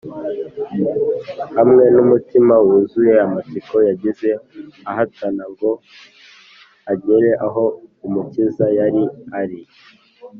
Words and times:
Hamwe 1.57 1.83
n’umutima 1.95 2.53
wuzuye 2.65 3.13
amatsiko, 3.25 3.75
yagiye 3.87 4.33
ahatana 4.91 5.43
ngo 5.51 5.69
agere 6.91 7.29
aho 7.47 7.63
Umukiza 8.07 8.65
yari 8.79 9.03
ari 9.41 9.59